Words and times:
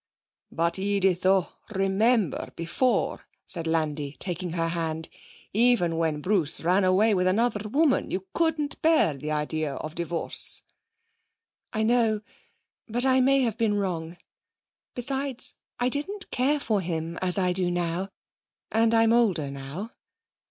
'But, 0.51 0.79
Edith, 0.79 1.27
oh, 1.27 1.53
remember, 1.69 2.51
before,' 2.55 3.27
said 3.45 3.67
Landi 3.67 4.13
taking 4.17 4.53
her 4.53 4.69
hand, 4.69 5.09
'even 5.53 5.95
when 5.95 6.21
Bruce 6.21 6.61
ran 6.61 6.83
away 6.83 7.13
with 7.13 7.27
another 7.27 7.69
woman, 7.69 8.09
you 8.09 8.25
couldn't 8.33 8.81
bear 8.81 9.13
the 9.13 9.29
idea 9.29 9.75
of 9.75 9.93
divorce.' 9.93 10.63
'I 11.73 11.83
know. 11.83 12.21
But 12.87 13.05
I 13.05 13.21
may 13.21 13.41
have 13.41 13.59
been 13.59 13.75
wrong. 13.75 14.17
Besides, 14.95 15.59
I 15.79 15.87
didn't 15.89 16.31
care 16.31 16.59
for 16.59 16.81
him 16.81 17.19
as 17.21 17.37
I 17.37 17.53
do 17.53 17.69
now. 17.69 18.09
And 18.71 18.95
I'm 18.95 19.13
older 19.13 19.51
now.' 19.51 19.91